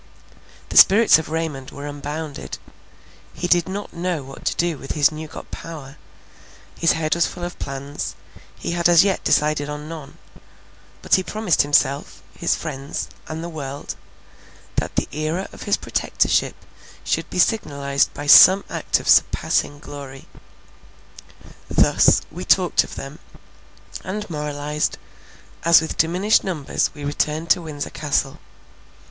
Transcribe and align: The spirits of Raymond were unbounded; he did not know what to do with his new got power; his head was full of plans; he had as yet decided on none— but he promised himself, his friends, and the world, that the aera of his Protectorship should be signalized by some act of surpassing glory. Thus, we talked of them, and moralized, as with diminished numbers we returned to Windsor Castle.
The 0.69 0.77
spirits 0.77 1.19
of 1.19 1.29
Raymond 1.29 1.69
were 1.69 1.85
unbounded; 1.85 2.57
he 3.35 3.47
did 3.47 3.69
not 3.69 3.93
know 3.93 4.23
what 4.23 4.45
to 4.45 4.55
do 4.55 4.79
with 4.79 4.93
his 4.93 5.11
new 5.11 5.27
got 5.27 5.51
power; 5.51 5.97
his 6.75 6.93
head 6.93 7.13
was 7.13 7.27
full 7.27 7.43
of 7.43 7.59
plans; 7.59 8.15
he 8.57 8.71
had 8.71 8.89
as 8.89 9.03
yet 9.03 9.23
decided 9.23 9.69
on 9.69 9.87
none— 9.87 10.17
but 11.03 11.13
he 11.13 11.21
promised 11.23 11.61
himself, 11.61 12.23
his 12.35 12.55
friends, 12.55 13.09
and 13.27 13.43
the 13.43 13.47
world, 13.47 13.93
that 14.77 14.95
the 14.95 15.07
aera 15.11 15.47
of 15.53 15.69
his 15.69 15.77
Protectorship 15.77 16.55
should 17.03 17.29
be 17.29 17.37
signalized 17.37 18.11
by 18.15 18.25
some 18.25 18.63
act 18.71 18.99
of 18.99 19.07
surpassing 19.07 19.77
glory. 19.77 20.25
Thus, 21.69 22.23
we 22.31 22.43
talked 22.43 22.83
of 22.83 22.95
them, 22.95 23.19
and 24.03 24.27
moralized, 24.31 24.97
as 25.63 25.79
with 25.79 25.95
diminished 25.95 26.43
numbers 26.43 26.89
we 26.95 27.05
returned 27.05 27.51
to 27.51 27.61
Windsor 27.61 27.91
Castle. 27.91 28.39